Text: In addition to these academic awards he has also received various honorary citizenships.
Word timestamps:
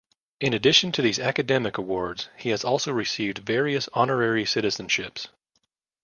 In 0.39 0.55
addition 0.55 0.91
to 0.93 1.03
these 1.03 1.19
academic 1.19 1.77
awards 1.77 2.27
he 2.35 2.49
has 2.49 2.63
also 2.65 2.91
received 2.91 3.37
various 3.37 3.87
honorary 3.93 4.45
citizenships. 4.45 5.27